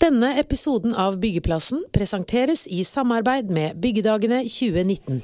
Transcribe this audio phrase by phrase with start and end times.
[0.00, 5.18] Denne episoden av Byggeplassen presenteres i samarbeid med Byggedagene 2019.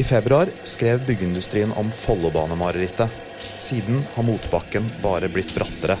[0.00, 3.12] I februar skrev byggeindustrien om Follobanemarerittet.
[3.56, 5.98] Siden har motbakken bare blitt brattere.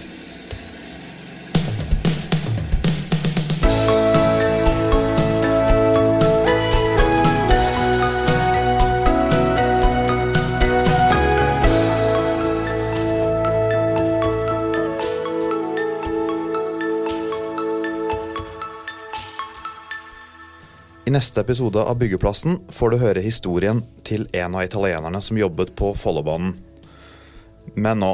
[21.16, 25.94] Neste episode av Byggeplassen får du høre historien til en av italienerne som jobbet på
[25.96, 26.52] Follobanen.
[27.74, 28.10] Men nå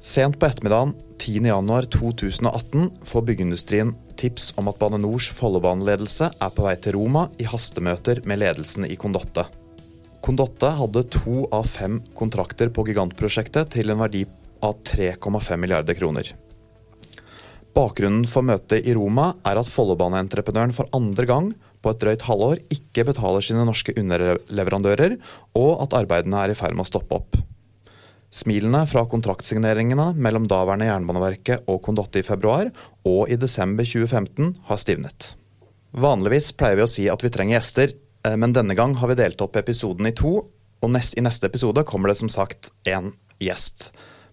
[0.00, 6.74] Sent på ettermiddagen 10.1.2018 får byggeindustrien tips om at Bane Nors Follobaneledelse er på vei
[6.80, 9.44] til Roma i hastemøter med ledelsen i Condotte.
[10.24, 14.24] Condotte hadde to av fem kontrakter på gigantprosjektet til en verdi
[14.64, 16.32] av 3,5 milliarder kroner.
[17.76, 22.62] Bakgrunnen for møtet i Roma er at Follobaneentreprenøren for andre gang på et drøyt halvår
[22.74, 25.16] ikke betaler sine norske underleverandører,
[25.56, 27.38] og at arbeidene er i ferd med å stoppe opp.
[28.30, 32.68] Smilene fra kontraktsigneringene mellom daværende Jernbaneverket og Condotte i februar
[33.08, 35.32] og i desember 2015 har stivnet.
[35.90, 37.96] Vanligvis pleier vi å si at vi trenger gjester,
[38.26, 40.36] eh, men denne gang har vi delt opp episoden i to,
[40.80, 43.10] og i neste episode kommer det som sagt én
[43.42, 43.90] gjest.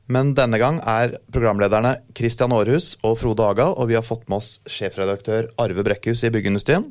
[0.08, 4.40] Men denne gang er programlederne Christian Aarhus og Frode Aga, og vi har fått med
[4.40, 6.86] oss sjefredaktør Arve Brekkhus i Byggeindustrien.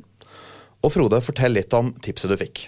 [0.85, 2.67] Og Frode, fortell litt om tipset du fikk.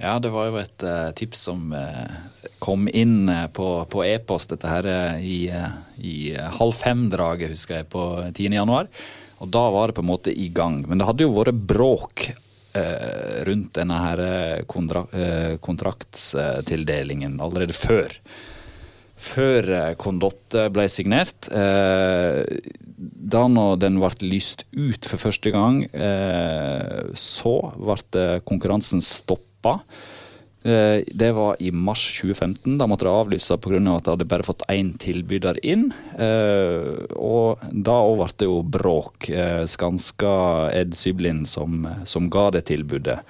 [0.00, 2.12] Ja, det var jo et uh, tips som uh,
[2.60, 5.48] kom inn uh, på e-post, dette her i,
[5.96, 6.14] i
[6.60, 8.52] halv fem-draget, husker jeg, på 10.
[8.60, 8.88] januar.
[9.40, 10.82] Og da var det på en måte i gang.
[10.88, 12.30] Men det hadde jo vært bråk
[13.48, 14.20] rundt denne her
[14.70, 15.00] kontra
[15.58, 18.12] kontraktstildelingen allerede før.
[19.20, 19.66] Før
[20.00, 21.48] Condotte ble signert.
[21.50, 25.82] Da når den ble lyst ut for første gang,
[27.20, 29.76] så ble konkurransen stoppa.
[30.62, 32.76] Eh, det var i mars 2015.
[32.78, 33.80] Da måtte det avlyse pga.
[33.94, 35.88] At det hadde bare fått én tilbyder inn.
[36.20, 39.30] Eh, og da òg ble det jo bråk.
[39.30, 40.34] Eh, Skanska
[40.76, 43.20] Ed Syblin, som, som ga det tilbudet,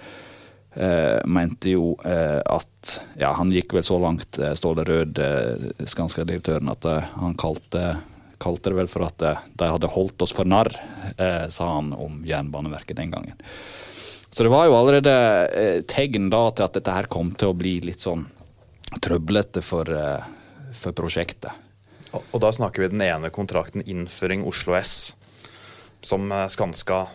[1.26, 5.18] mente jo at Ja, han gikk vel så langt, Ståle Rød,
[5.82, 6.86] Skanska-direktøren, at
[7.16, 7.96] han kalte
[8.40, 10.70] kalte det vel for at de hadde holdt oss for narr,
[11.52, 13.34] sa han om Jernbaneverket den gangen.
[14.30, 15.12] Så det var jo allerede
[15.48, 18.28] eh, tegn da til at dette her kom til å bli litt sånn
[19.02, 20.28] trøblete for, eh,
[20.78, 21.50] for prosjektet.
[22.12, 25.16] Og, og, da snakker vi den ene kontrakten innføring Oslo S,
[26.06, 27.08] som eh, Skanska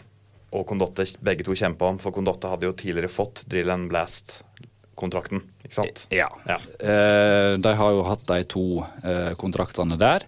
[0.56, 2.02] og Condotte begge to kjempa om.
[2.02, 6.06] For Condotte hadde jo tidligere fått Drill and Blast-kontrakten, ikke sant?
[6.16, 6.30] Ja.
[6.48, 6.60] ja.
[6.80, 8.68] Eh, de har jo hatt de to
[9.04, 10.28] eh, kontraktene der.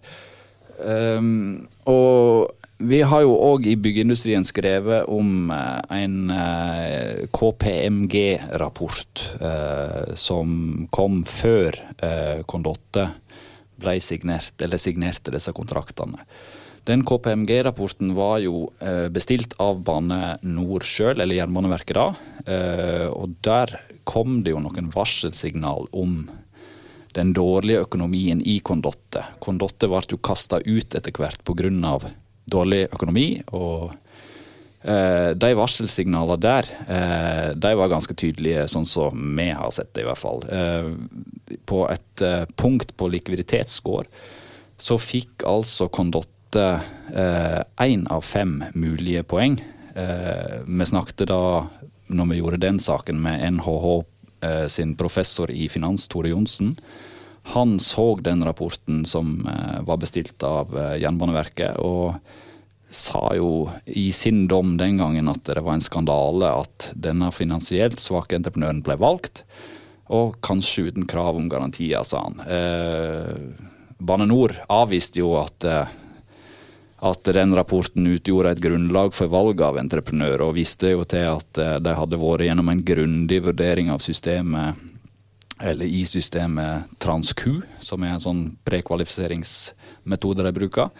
[0.77, 10.13] Um, og vi har jo òg i byggeindustrien skrevet om eh, en eh, KPMG-rapport eh,
[10.13, 11.79] som kom før
[12.45, 13.07] Condotte
[13.81, 16.21] ble signert, eller signerte disse kontraktene.
[16.87, 18.69] Den KPMG-rapporten var jo
[19.11, 22.05] bestilt av Bane Nor sjøl, eller Jernbaneverket da.
[23.11, 23.73] Og der
[24.07, 26.21] kom det jo noen varselsignal om
[27.17, 29.23] den dårlige økonomien i Kondotte.
[29.43, 31.97] Kondotte ble jo kasta ut etter hvert pga
[32.47, 33.41] dårlig økonomi.
[33.51, 33.91] og
[34.83, 40.05] eh, de varselsignalene der eh, de var ganske tydelige, sånn som vi har sett det,
[40.05, 40.45] i hvert fall.
[40.47, 44.07] Eh, på et eh, punkt på likviditetsscore
[44.77, 45.89] så fikk altså
[46.51, 46.81] Condotte
[47.77, 49.59] én eh, av fem mulige poeng.
[49.95, 51.67] Eh, vi snakket da,
[52.07, 54.03] når vi gjorde den saken, med NHH
[54.69, 56.75] sin professor i finans, Tore Johnsen.
[57.53, 62.15] Han så den rapporten som eh, var bestilt av eh, Jernbaneverket, og
[62.89, 67.99] sa jo i sin dom den gangen at det var en skandale at denne finansielt
[67.99, 69.43] svake entreprenøren ble valgt,
[70.07, 72.43] og kanskje uten krav om garantier, sa han.
[72.47, 73.31] Eh,
[73.97, 75.65] Bane Nor avviste jo at,
[76.97, 81.59] at den rapporten utgjorde et grunnlag for valg av entreprenør, og viste jo til at
[81.83, 84.79] de hadde vært gjennom en grundig vurdering av systemet
[85.59, 87.43] eller i systemet TransQ,
[87.81, 90.91] som er en sånn prekvalifiseringsmetode de bruker.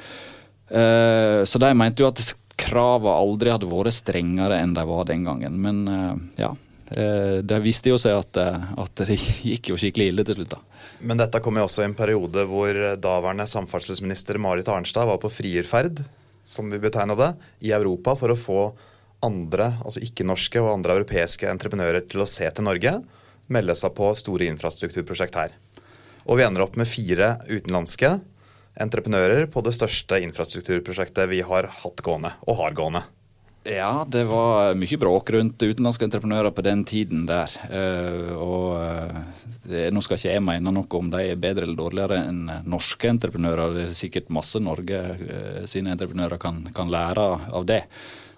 [0.68, 2.22] Eh, så de mente jo at
[2.58, 5.60] kravene aldri hadde vært strengere enn de var den gangen.
[5.62, 8.38] Men eh, ja, eh, det viste jo seg at,
[8.80, 9.18] at, det
[9.52, 10.54] gikk jo skikkelig ille til slutt.
[10.56, 10.84] da.
[11.04, 15.32] Men dette kom jo også i en periode hvor daværende samferdselsminister Marit Arnstad var på
[15.32, 16.00] frierferd,
[16.48, 17.34] som vi betegna det,
[17.68, 18.62] i Europa for å få
[19.26, 22.98] andre, altså ikke-norske og andre europeiske entreprenører til å se til Norge
[23.54, 25.56] melde seg på store infrastrukturprosjekt her.
[26.28, 28.18] Og vi ender opp med fire utenlandske
[28.78, 33.04] entreprenører på det største infrastrukturprosjektet vi har hatt gående, og har gående.
[33.68, 37.52] Ja, det var mye bråk rundt utenlandske entreprenører på den tiden der.
[37.68, 39.18] Uh, og uh,
[39.68, 43.10] det, Nå skal ikke jeg mene noe om de er bedre eller dårligere enn norske
[43.12, 43.76] entreprenører.
[43.76, 47.82] Det er sikkert masse Norge uh, sine entreprenører kan, kan, lære av det.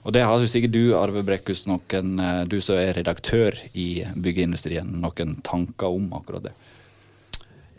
[0.01, 2.17] Og det har sikkert du, Arve Brekkhus, noen,
[2.49, 6.55] du som er redaktør i byggeindustrien, noen tanker om akkurat det?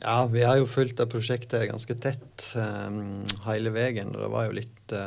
[0.04, 4.12] Ja, vi har jo fulgt det prosjektet ganske tett um, hele veien.
[4.14, 4.98] Det var jo litt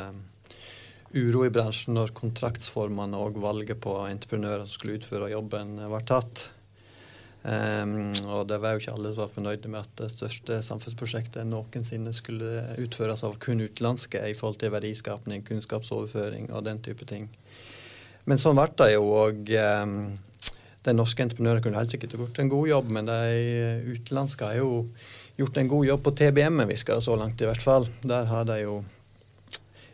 [1.14, 6.48] uro i bransjen når kontraktsformene og valget på entreprenører som skulle utføre jobben, var tatt.
[7.44, 11.44] Um, og det var jo ikke alle som var fornøyde med at det største samfunnsprosjektet
[11.44, 17.28] noensinne skulle utføres av kun utenlandske i forhold til verdiskapning, kunnskapsoverføring og den type ting.
[18.24, 19.10] Men sånn ble det jo.
[19.12, 19.52] og
[19.84, 19.98] um,
[20.84, 23.20] De norske entreprenørene kunne helt sikkert gjort en god jobb, men de
[23.92, 24.86] utenlandske har jo
[25.36, 27.90] gjort en god jobb på TBM-en, virker det så langt i hvert fall.
[28.08, 28.80] Der har de jo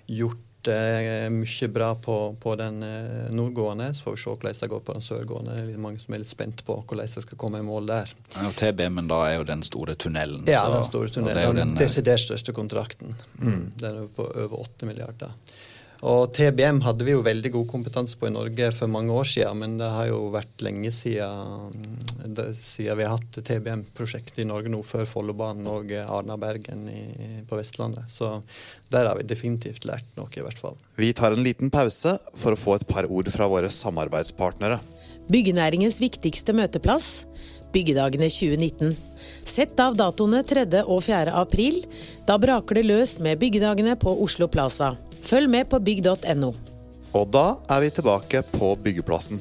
[0.06, 3.94] gjort mye bra på, på den eh, nordgående.
[3.94, 5.54] Så får vi se hvordan det går på den sørgående.
[5.56, 7.88] Det er litt mange som er litt spent på hvordan det skal komme i mål
[7.90, 8.12] der.
[8.36, 10.44] Ja, TBM-en da er jo den store tunnelen?
[10.50, 11.40] Ja, så, den store tunnelen.
[11.40, 13.16] det Den, den eh, desidert største kontrakten.
[13.40, 13.72] Mm.
[13.80, 15.32] Den er på over 8 milliarder.
[16.00, 19.58] Og TBM hadde vi jo veldig god kompetanse på i Norge for mange år siden,
[19.60, 21.74] men det har jo vært lenge siden,
[22.56, 26.86] siden vi har hatt TBM-prosjekt i Norge nå, før Follobanen og Arna-Bergen
[27.50, 28.08] på Vestlandet.
[28.08, 28.38] Så
[28.92, 30.78] der har vi definitivt lært noe, i hvert fall.
[30.96, 34.80] Vi tar en liten pause for å få et par ord fra våre samarbeidspartnere.
[35.30, 37.26] Byggenæringens viktigste møteplass,
[37.70, 38.96] Byggedagene 2019.
[39.46, 40.64] Sett av datoene 3.
[40.80, 41.36] og 4.
[41.38, 41.84] april.
[42.26, 44.94] Da braker det løs med Byggedagene på Oslo Plaza.
[45.26, 46.50] Følg med på bygg.no.
[47.10, 49.40] Og da er vi tilbake på byggeplassen.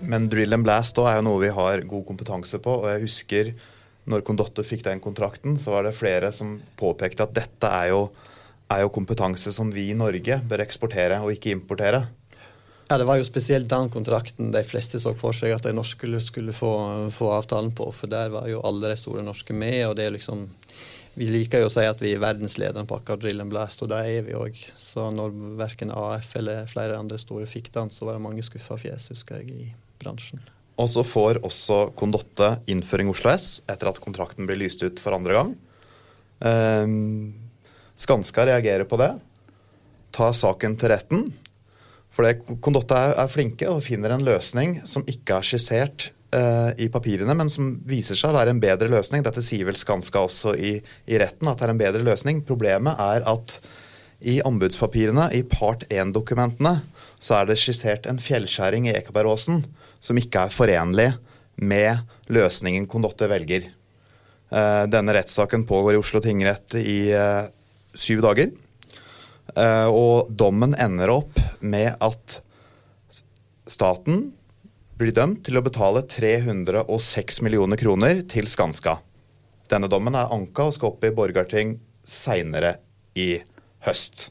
[0.00, 2.78] Men drill and blast er jo noe vi har god kompetanse på.
[2.82, 3.52] Og jeg husker
[4.10, 8.06] når Condotte fikk den kontrakten, så var det flere som påpekte at dette er jo,
[8.72, 12.06] er jo kompetanse som vi i Norge bør eksportere og ikke importere.
[12.90, 16.08] Ja, Det var jo spesielt den kontrakten de fleste så for seg at de norske
[16.24, 16.72] skulle få,
[17.14, 17.86] få avtalen på.
[17.94, 19.86] For der var jo alle de store norske med.
[19.86, 20.48] og det er liksom
[21.20, 23.90] vi liker jo å si at vi er verdensledende på akkurat drill and blast, og
[23.92, 24.56] det er vi òg.
[24.80, 28.78] Så når verken AF eller flere andre store fikk den, så var det mange skuffa
[28.80, 30.40] fjes, husker jeg, i bransjen.
[30.80, 35.12] Og så får også Kondotte innføring Oslo S etter at kontrakten blir lyst ut for
[35.12, 35.52] andre gang.
[36.40, 37.34] Um,
[38.00, 39.10] Skanska reagerer på det,
[40.16, 41.26] tar saken til retten.
[42.08, 42.32] For
[42.64, 47.50] Kondotte er flinke og finner en løsning som ikke er skissert uh, i papirene, men
[47.52, 49.24] som viser seg å være en bedre løsning.
[49.26, 52.42] Dette sier vel Skanska også i, i, retten, at det er en bedre løsning.
[52.46, 53.58] Problemet er at
[54.20, 56.80] i anbudspapirene, i part 1-dokumentene,
[57.20, 59.62] så er det skissert en fjellskjæring i Ekebergåsen
[60.00, 61.10] som ikke er forenlig
[61.60, 62.00] med
[62.32, 63.66] løsningen Condotte velger.
[64.50, 67.46] Uh, denne rettssaken pågår i Oslo tingrett i uh,
[67.94, 68.52] syv dager.
[69.90, 72.36] og dommen ender opp med at
[73.66, 74.28] staten
[75.00, 78.98] blir dømt til å betale 306 millioner kroner til Skanska.
[79.72, 82.74] Denne dommen er anka og skal opp i Borgarting seinere
[83.16, 83.38] i
[83.86, 84.26] høst.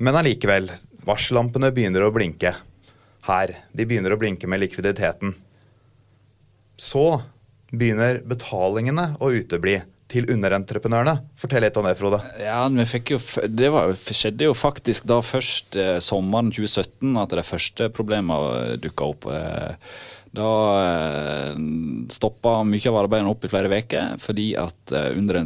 [0.00, 0.70] Men allikevel,
[1.04, 2.54] varsellampene begynner å blinke
[3.26, 3.52] her.
[3.76, 5.34] De begynner å blinke med likviditeten.
[6.80, 7.04] Så
[7.70, 9.76] begynner betalingene å utebli
[10.10, 11.16] til underentreprenørene.
[11.38, 12.20] Fortell litt om det, Frode.
[12.42, 17.90] Ja, jo, Det var, skjedde jo faktisk da først eh, sommeren 2017 at de første
[17.94, 19.28] problemene dukka opp.
[19.30, 19.92] Eh,
[20.30, 21.54] da eh,
[22.14, 25.42] stoppa mye av arbeidene opp i flere uker fordi at eh, under,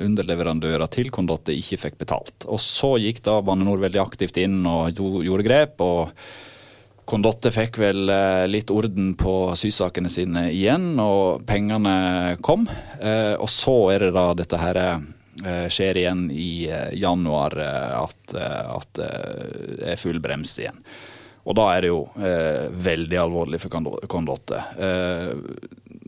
[0.00, 2.48] underleverandører til Kondotte ikke fikk betalt.
[2.48, 5.84] Og så gikk da Bane Nor veldig aktivt inn og gjorde grep.
[5.84, 6.12] og
[7.06, 12.66] Condotte fikk vel eh, litt orden på sysakene sine igjen, og pengene kom.
[12.98, 16.66] Eh, og så er det da dette her eh, skjer igjen i
[16.98, 17.54] januar,
[18.02, 20.82] at, at det er full brems igjen.
[21.46, 22.00] Og da er det jo
[22.88, 23.70] veldig alvorlig for
[24.10, 24.64] Kondotte.
[24.82, 25.28] Eh,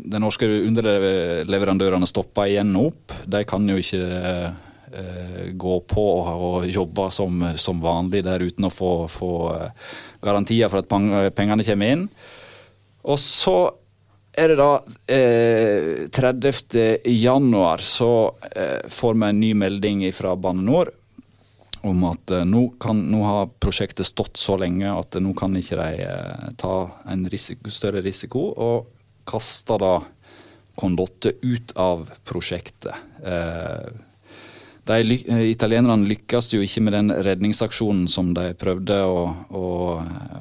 [0.09, 3.14] de norske underleverandørene stopper igjen opp.
[3.23, 4.02] De kan jo ikke
[5.59, 9.33] gå på og jobbe som, som, vanlig der uten å få, få
[10.25, 12.07] garantier for at pengene kommer inn.
[13.09, 13.59] Og så
[14.38, 14.71] er det da
[15.11, 17.00] eh, 30.
[17.04, 20.92] januar så eh, får vi en ny melding fra Bane NOR
[21.87, 25.78] om at eh, nå, kan, nå, har prosjektet stått så lenge at nå kan ikke
[25.80, 26.76] de eh, ta
[27.11, 29.97] en risiko, større risiko, og kaster da
[30.78, 32.95] Kondotte ut av prosjektet.
[33.26, 33.88] Eh,
[34.88, 39.66] de, eh, italienerne lykkes jo ikke med den redningsaksjonen som de prøvde å, å,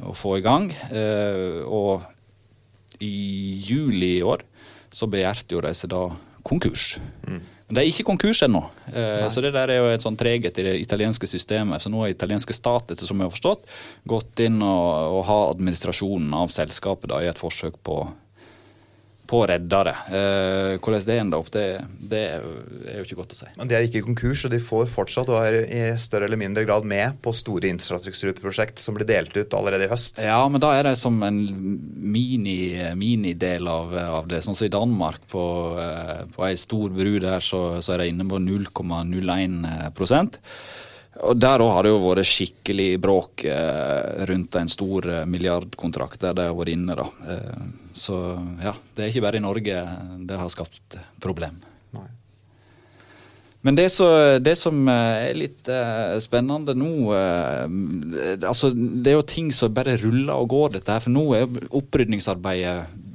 [0.08, 0.70] å få i gang.
[0.92, 2.06] Eh, og
[3.04, 3.12] i
[3.68, 4.46] juli i år
[4.94, 6.08] så begjærte jo de seg da
[6.48, 6.96] konkurs.
[7.27, 7.42] Mm.
[7.68, 8.62] Men det er ikke konkurs ennå.
[8.88, 11.84] Eh, så det der er jo et sånn treghet i det italienske systemet.
[11.84, 13.68] Så nå har italienske stat, etter som jeg har forstått,
[14.08, 18.06] gått inn og, og har administrasjonen av selskapet da, i et forsøk på
[19.27, 19.93] på reddere.
[20.07, 21.65] Eh, hvordan det ender opp, det,
[22.12, 23.50] det, er jo ikke godt å si.
[23.57, 26.39] Men De er ikke i konkurs, og de får fortsatt og er i større eller
[26.39, 30.24] mindre grad med på store infrastrukturprosjekt som blir delt ut allerede i høst.
[30.24, 31.41] Ja, men da er det som en
[31.98, 33.36] minidel mini
[33.67, 34.41] av, av, det.
[34.46, 35.46] Sånn som i Danmark, på,
[35.84, 39.93] eh, på ei stor bru der, så, så er det inne på 0,01
[41.18, 46.22] og Der òg har det jo vært skikkelig bråk eh, rundt en stor eh, milliardkontrakt
[46.22, 46.98] der de har vært inne.
[47.00, 47.08] da.
[47.34, 47.64] Eh,
[47.98, 48.20] så
[48.62, 49.82] ja, det er ikke bare i Norge
[50.30, 51.58] det har skapt problem.
[51.98, 52.06] Nei.
[53.66, 54.08] Men det, så,
[54.40, 57.66] det, som eh, er litt eh, spennende nå eh,
[58.46, 61.04] altså Det er jo ting som bare ruller og går, dette her.
[61.04, 63.07] For nå er opprydningsarbeidet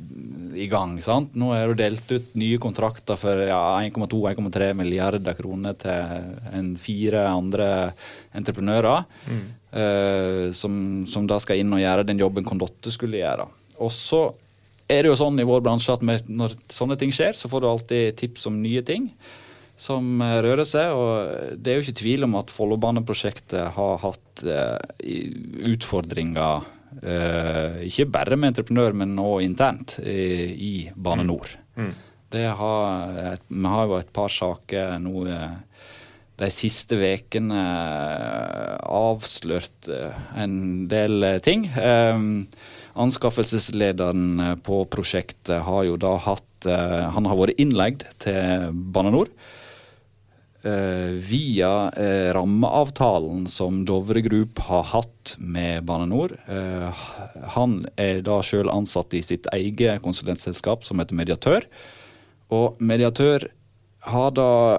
[0.58, 0.96] i gang.
[1.02, 1.34] sant?
[1.38, 7.26] Nå er det delt ut nye kontrakter for ja, 1,2-1,3 milliarder kroner til en fire
[7.30, 7.68] andre
[8.36, 9.04] entreprenører.
[9.28, 9.42] Mm.
[9.72, 10.74] Uh, som,
[11.08, 13.46] som, da skal inn og gjøre den jobben Kondotte skulle gjøre.
[13.80, 14.26] Og så
[14.84, 17.62] er det jo sånn i vår bransje at med, når sånne ting skjer, så får
[17.62, 19.08] du alltid tips om nye ting
[19.80, 20.92] som uh, rører seg.
[20.92, 24.76] Og det er jo ikke tvil om at Follobaneprosjektet har hatt eh,
[25.72, 26.68] utfordringer
[27.00, 31.54] ikke bare med entreprenør, men òg internt i, i Bane NOR.
[31.76, 31.90] Mm.
[31.90, 31.92] Mm.
[32.32, 35.26] Har et, vi har jo et par saker nå
[36.40, 37.64] de siste ukene
[38.88, 39.88] avslørt
[40.40, 40.54] en
[40.88, 41.68] del ting.
[42.94, 49.28] anskaffelseslederen på prosjektet har jo da hatt Han har vært innleid til Bane NOR.
[50.62, 56.36] Eh, via eh, rammeavtalen som Dovre Group har hatt med Bane NOR.
[56.46, 57.00] Eh,
[57.56, 61.66] han er da sjøl ansatt i sitt eget konsulentselskap som heter Mediatør.
[62.54, 63.48] Og Mediatør
[64.06, 64.78] har da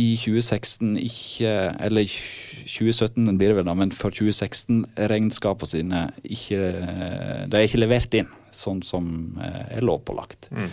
[0.00, 1.50] i 2016 ikke
[1.84, 6.60] Eller 2017 blir det vel, da, men for 2016 regnskapene sine ikke
[7.52, 10.48] De er ikke levert inn sånn som er lovpålagt.
[10.52, 10.72] Mm.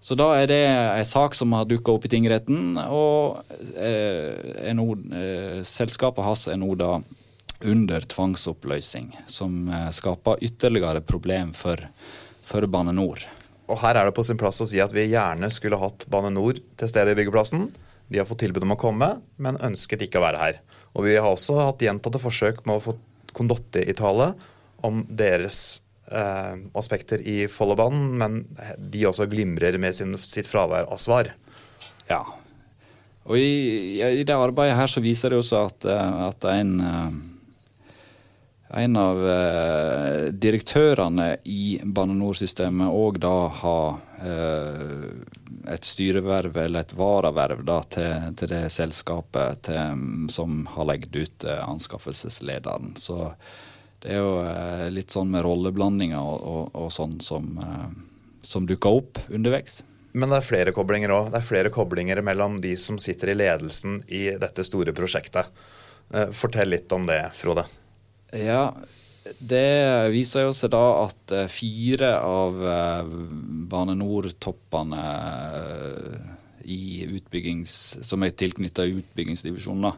[0.00, 3.42] Så da er det en sak som har dukka opp i tingretten, og
[3.76, 6.94] eh, NO, eh, selskapet hans er nå da
[7.68, 11.84] under tvangsoppløsning, som eh, skaper ytterligere problem for,
[12.40, 13.26] for Bane NOR.
[13.70, 16.32] Og her er det på sin plass å si at vi gjerne skulle hatt Bane
[16.32, 17.68] NOR til stede i byggeplassen.
[18.10, 20.62] De har fått tilbud om å komme, men ønsket ikke å være her.
[20.96, 22.96] Og vi har også hatt gjentatte forsøk med å få
[23.36, 24.32] Condotte i tale
[24.82, 28.40] om deres aspekter i Follobanen, men
[28.78, 31.30] de også glimrer med sin, sitt fravær av svar.
[32.10, 32.24] Ja.
[33.30, 37.90] Og i, i, det arbeidet her så viser det også at, eh, at en, eh,
[38.82, 45.06] en av eh, direktørene i Bane NOR-systemet òg da har eh,
[45.70, 51.46] et styreverv eller et varaverv da, til, til, det selskapet til, som har legget ut
[51.46, 52.96] eh, anskaffelseslederen.
[52.98, 53.34] Så
[54.00, 57.88] det er jo eh, litt sånn med rolleblandinger og, og, og sånn som, eh,
[58.44, 59.82] som dukker opp underveis.
[60.16, 61.28] Men det er flere koblinger òg.
[61.30, 65.52] Det er flere koblinger mellom de som sitter i ledelsen i dette store prosjektet.
[66.14, 67.66] Eh, fortell litt om det, Frode.
[68.32, 68.72] Ja,
[69.38, 69.68] det
[70.14, 72.56] viser jo seg da at fire av
[73.70, 75.02] Bane NOR-toppene
[76.64, 77.74] i utbyggings,
[78.06, 79.92] som er tilknytta utbyggingsdivisjonen,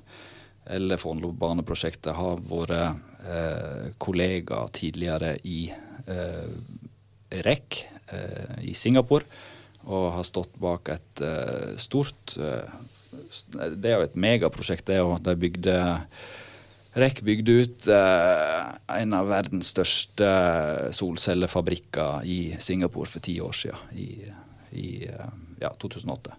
[0.72, 6.52] eller Fornebubaneprosjektet, har vært eh, kollega tidligere i eh,
[7.46, 9.26] REC eh, i Singapore,
[9.88, 12.78] og har stått bak et eh, stort eh,
[13.52, 15.18] Det er jo et megaprosjekt, det òg.
[15.24, 15.76] De bygde
[16.92, 20.28] REC bygde ut eh, en av verdens største
[20.92, 24.08] solcellefabrikker i Singapore for ti år siden, i,
[24.76, 24.88] i
[25.62, 26.36] ja, 2008.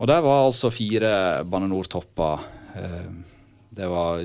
[0.00, 1.12] Og der var altså fire
[1.44, 2.44] Bane NOR-topper.
[2.80, 3.38] Eh,
[3.80, 4.20] det var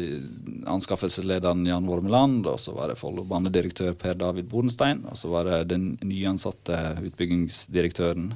[0.67, 5.59] anskaffelseslederen Jan Wormeland, og så var det Follo-banedirektør Per David Bodenstein, og så var det
[5.71, 8.33] den nyansatte utbyggingsdirektøren,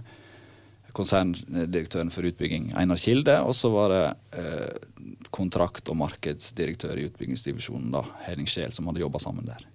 [0.95, 4.05] konserndirektøren for utbygging, Einar Kilde, og så var det
[4.39, 9.67] eh, kontrakt- og markedsdirektør i utbyggingsdivisjonen, da, Henning Scheel, som hadde jobba sammen der.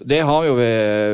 [0.00, 0.70] Det har jo vi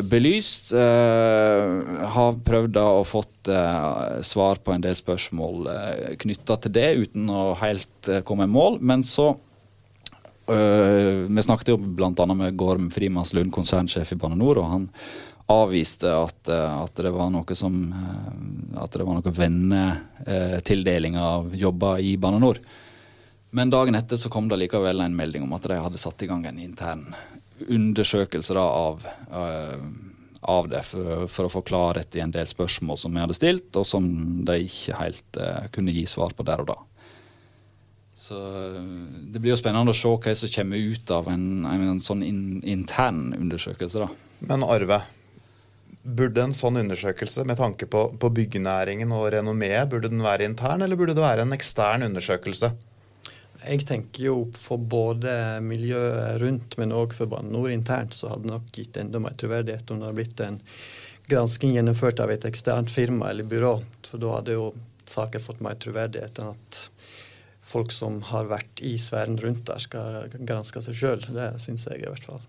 [0.06, 0.70] belyst.
[0.70, 6.74] Uh, har prøvd å fått uh, svar på en del spørsmål uh, eh, knytta til
[6.76, 8.80] det, uten å helt uh, komme i mål.
[8.80, 9.34] Men så
[10.48, 12.24] Vi snakket jo bl.a.
[12.32, 14.86] med Gorm Frimannslund, konsernsjef i Bane NOR, og han
[15.52, 17.74] avviste at, at, det var noe som
[18.80, 22.62] At det var noe vennetildeling av jobber i Bane NOR.
[23.50, 26.28] Men dagen etter så kom det likevel en melding om at de hadde satt i
[26.28, 27.06] gang en intern
[27.68, 29.06] undersøkelser av,
[30.40, 33.70] av det, for, for, å få klarhet i en del spørsmål som vi hadde stilt,
[33.74, 34.06] og som
[34.46, 36.78] de ikke helt uh, kunne gi svar på der og da.
[38.18, 38.38] Så
[39.30, 42.42] Det blir jo spennende å se hva som kommer ut av en, en sånn in,
[42.66, 44.04] intern undersøkelse.
[44.04, 44.44] da.
[44.50, 45.00] Men Arve,
[46.02, 50.82] burde en sånn undersøkelse med tanke på, på byggenæringen og renommeet, burde den være intern,
[50.82, 52.72] eller burde det være en ekstern undersøkelse?
[53.68, 58.46] Jeg tenker jo for både miljøet rundt, men òg for Bane NOR internt, så hadde
[58.46, 60.60] det nok gitt enda mer troverdighet om det hadde blitt en
[61.28, 63.74] gransking gjennomført av et eksternt firma eller byrå.
[64.08, 64.70] For da hadde jo
[65.08, 66.80] saken fått mer troverdighet enn at
[67.68, 71.26] folk som har vært i sfæren rundt der, skal granske seg sjøl.
[71.28, 72.40] Det syns jeg i hvert fall.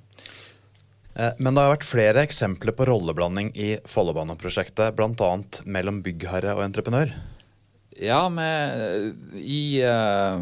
[1.15, 5.33] Eh, men det har vært flere eksempler på rolleblanding i Follobaneprosjektet, bl.a.
[5.67, 7.11] mellom byggherre og entreprenør.
[7.99, 10.39] Ja, med, i, uh,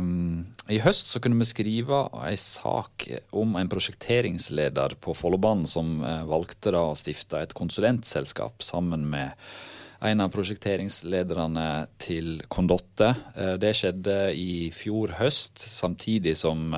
[0.70, 6.26] i, høst så kunne vi skrive en sak om en prosjekteringsleder på Follobanen som uh,
[6.30, 9.34] valgte da å stifte et konsulentselskap sammen med
[10.08, 11.68] en av prosjekteringslederne
[12.04, 13.14] til Condotte.
[13.38, 16.70] Uh, det skjedde i fjor høst, samtidig som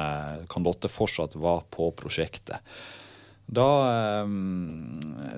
[0.52, 2.64] Condotte fortsatt var på prosjektet.
[3.50, 3.66] Da,
[4.22, 4.30] eh,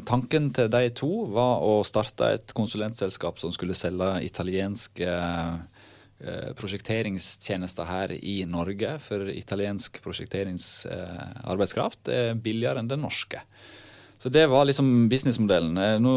[0.03, 5.53] tanken til de to var å starte et konsulentselskap som skulle selge italienske eh,
[6.57, 8.99] prosjekteringstjenester her i Norge.
[9.01, 13.39] For italiensk prosjekteringsarbeidskraft er billigere enn den norske.
[14.21, 15.77] Så det var liksom businessmodellen.
[15.81, 16.11] Eh, nå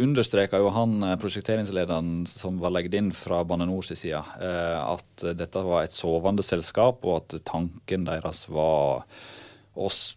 [0.00, 5.24] understreka jo han eh, prosjekteringslederen som var legget inn fra Bane NORs side, eh, at
[5.36, 9.04] dette var et sovende selskap, og at tanken deres var
[9.80, 10.16] oss,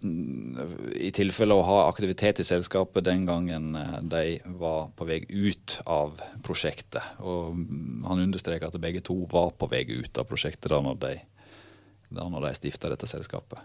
[0.95, 4.23] i tilfelle å ha aktivitet i selskapet den gangen eh, de
[4.59, 7.19] var på vei ut av prosjektet.
[7.23, 7.55] Og
[8.07, 11.13] han understreker at begge to var på vei ut av prosjektet da når de,
[12.13, 13.61] da når de stifta dette selskapet.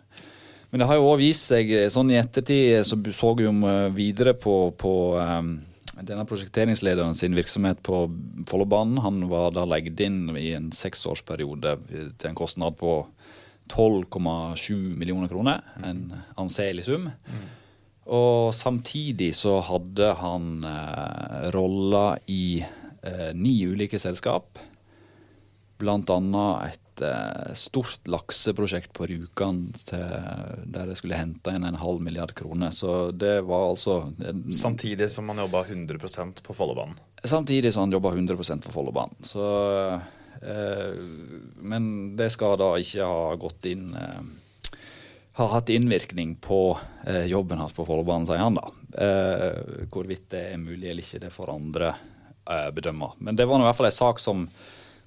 [0.71, 3.55] Men det har jo òg vist seg, eh, sånn i ettertid så så vi jo
[3.67, 5.57] eh, videre på, på um,
[5.99, 8.05] denne prosjekteringslederen sin virksomhet på
[8.47, 9.01] Follobanen.
[9.03, 13.01] Han var da legget inn i en seksårsperiode til en kostnad på
[13.69, 15.63] 12,7 millioner kroner.
[15.85, 17.09] En anselig sum.
[17.29, 17.47] Mm.
[18.09, 24.61] Og samtidig så hadde han eh, roller i eh, ni ulike selskap.
[25.79, 32.01] Blant annet et eh, stort lakseprosjekt på Rjukan der jeg skulle hente inn en halv
[32.03, 32.73] milliard kroner.
[32.73, 34.01] Så det var altså
[34.57, 36.97] Samtidig som han jobba 100% på Follobanen?
[37.23, 39.21] Samtidig som han jobba 100% på Follobanen.
[39.27, 39.45] Så
[39.89, 40.01] Eh,
[40.41, 44.21] men det skal da ikke ha gått inn eh,
[45.39, 48.71] ha hatt innvirkning på eh, jobben hans på Follobanen, sier han da.
[49.93, 51.93] hvorvidt det er mulig eller ikke, det får andre
[52.75, 53.13] bedømme.
[53.23, 54.47] Men det var i hvert fall en sak som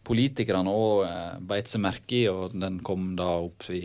[0.07, 3.81] politikerne òg beit seg merke i, og den kom da opp i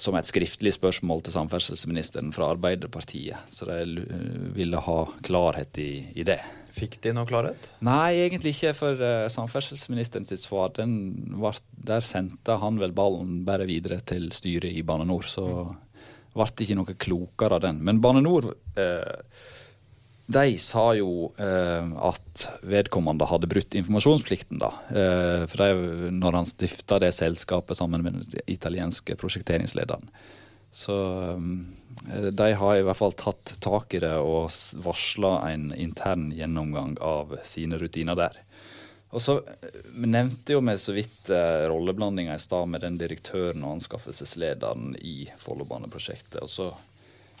[0.00, 3.50] som et skriftlig spørsmål til samferdselsministeren fra Arbeiderpartiet.
[3.52, 4.04] Så de
[4.56, 6.40] ville ha klarhet i, i det.
[6.74, 7.70] Fikk de noe klarhet?
[7.86, 8.74] Nei, egentlig ikke.
[8.76, 10.74] For uh, samferdselsministeren sitt svar,
[11.42, 11.60] var,
[11.90, 15.28] der sendte han vel ballen bare videre til styret i Bane NOR.
[15.30, 15.46] Så
[16.34, 17.80] ble det ikke noe klokere av den.
[17.86, 19.22] Men Bane NOR uh,
[20.28, 24.60] de sa jo eh, at vedkommende hadde brutt informasjonsplikten.
[24.60, 24.72] da.
[25.48, 30.04] for de, når han stifta det selskapet sammen med den italienske prosjekteringslederen.
[30.68, 30.94] Så
[32.06, 34.50] Eh, de har i hvert fall tatt tak i det og
[34.84, 38.38] varsla en intern gjennomgang av sine rutiner der.
[39.10, 43.64] Og så eh, nevnte jo vi så vidt eh, rolleblandinga i stad med den direktøren
[43.64, 46.42] og anskaffelseslederen i Follobaneprosjektet.
[46.44, 46.70] Og så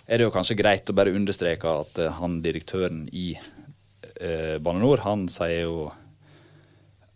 [0.08, 4.80] er det jo kanskje greit å bare understreke at eh, han direktøren i eh, Bane
[4.80, 5.88] NOR, han sier jo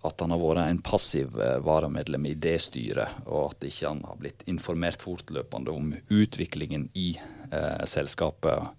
[0.03, 4.03] at han har vært en passiv eh, varamedlem i det styret, og at ikke han
[4.07, 8.73] har blitt informert fortløpende om utviklingen i eh, selskapet.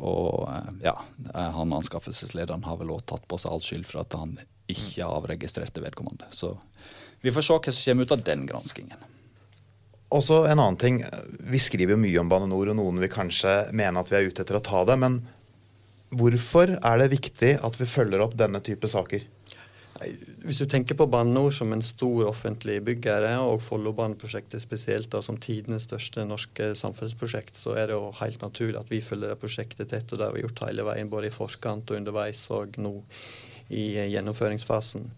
[0.00, 0.96] Og eh, ja,
[1.34, 4.38] han anskaffelseslederen har vel også tatt på seg all skyld for at han
[4.72, 6.30] ikke avregistrerte vedkommende.
[6.34, 6.56] Så
[7.22, 9.12] vi får se hva som kommer ut av den granskingen.
[10.14, 11.00] Også en annen ting.
[11.50, 14.28] Vi skriver jo mye om Bane NOR, og noen vil kanskje mene at vi er
[14.28, 14.98] ute etter å ta det.
[15.02, 15.18] Men
[16.14, 19.24] hvorfor er det viktig at vi følger opp denne type saker?
[20.46, 25.22] Hvis du tenker på Bane NOR som en stor offentlig byggere, og Follobaneprosjektet spesielt da,
[25.24, 29.40] som tidenes største norske samferdselsprosjekt, så er det jo helt naturlig at vi følger det
[29.42, 30.12] prosjektet tett.
[30.12, 32.94] Og det har vi gjort hele veien, både i forkant og underveis og nå
[33.74, 35.08] i gjennomføringsfasen.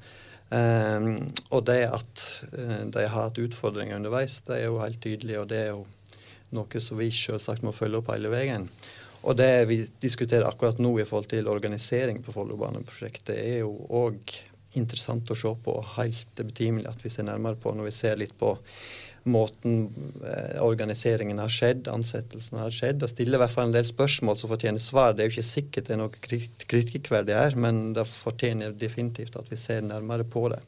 [0.48, 2.22] Um, og det at
[2.54, 5.82] uh, de har hatt utfordringer underveis, det er jo helt tydelig, og det er jo
[6.56, 8.68] noe som vi selvsagt må følge opp hele veien.
[9.28, 14.38] Og det vi diskuterer akkurat nå i forhold til organisering på Follobaneprosjektet, er jo òg
[14.78, 18.37] interessant å se på, helt betimelig at vi ser nærmere på når vi ser litt
[18.38, 18.54] på
[19.30, 19.88] måten
[20.24, 23.00] eh, organiseringen har skjedd, ansettelsen har skjedd.
[23.02, 25.14] Det stiller i hvert fall en del spørsmål som fortjener svar.
[25.14, 26.22] Det er jo ikke sikkert det er noe
[26.72, 30.60] kritikkverdig her, men det fortjener definitivt at vi ser nærmere på det.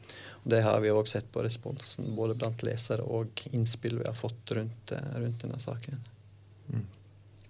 [0.44, 4.16] Og Det har vi òg sett på responsen, både blant lesere og innspill vi har
[4.16, 6.00] fått rundt, eh, rundt denne saken.
[6.70, 6.86] Mm.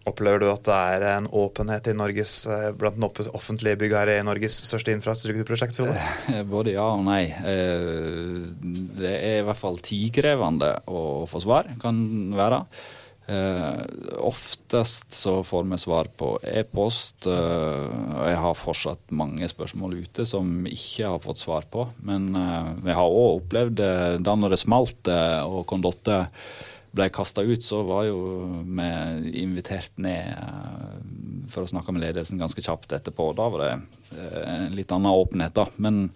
[0.09, 4.25] Opplever du at det er en åpenhet i Norges, eh, blant den offentlige byggherre i
[4.25, 5.77] Norges største infrastrukturprosjekt?
[5.77, 5.97] Frode?
[6.33, 7.27] Eh, både ja og nei.
[7.29, 8.49] Eh,
[8.97, 12.01] det er i hvert fall tidkrevende å få svar, kan
[12.37, 12.65] være.
[14.27, 17.29] Oftest så får vi svar på e-post.
[17.31, 21.85] og Jeg har fortsatt mange spørsmål ute som ikke har fått svar på.
[22.03, 22.27] Men
[22.83, 23.85] vi har òg opplevd
[24.27, 25.13] da når det smalt
[25.47, 26.25] og Condotte
[26.91, 28.21] ble kasta ut, så var jo
[28.67, 28.91] vi
[29.43, 30.95] invitert ned eh,
[31.51, 33.31] for å snakke med ledelsen ganske kjapt etterpå.
[33.39, 33.73] Da var det
[34.19, 35.69] eh, en litt annen åpenhet, da.
[35.83, 36.09] Men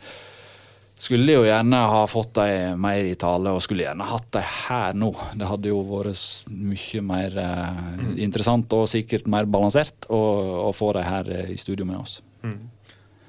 [0.99, 4.99] skulle jo gjerne ha fått dem mer i tale, og skulle gjerne hatt dem her
[4.99, 5.13] nå.
[5.39, 10.23] Det hadde jo vært mye mer eh, interessant og sikkert mer balansert å,
[10.69, 12.19] å få dem her i studio med oss.
[12.43, 12.63] Mm.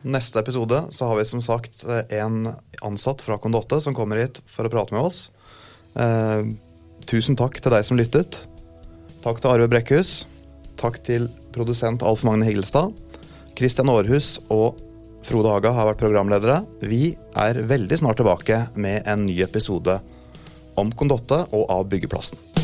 [0.06, 1.82] Neste episode så har vi som sagt
[2.14, 2.52] en
[2.86, 5.28] ansatt fra Condotte som kommer hit for å prate med oss.
[5.96, 6.46] Eh,
[7.06, 8.40] Tusen takk til deg som lyttet.
[9.22, 10.24] Takk til Arve Brekkhus.
[10.80, 12.94] Takk til produsent Alf Magne Higelstad.
[13.56, 14.82] Kristian Aarhus og
[15.26, 16.60] Frode Haga har vært programledere.
[16.82, 20.00] Vi er veldig snart tilbake med en ny episode
[20.82, 22.55] om Kondotte og av byggeplassen.